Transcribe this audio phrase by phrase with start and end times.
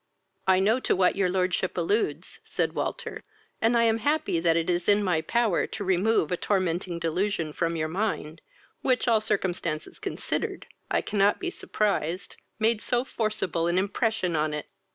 [0.47, 3.23] "I know to what your lordship alludes, (said Walter,)
[3.61, 7.53] and I am happy that it is in my power to remove a tormenting delusion
[7.53, 8.41] from your mind,
[8.81, 14.65] which, all circumstances considered, I cannot be surprised, made so forcible an impression on it.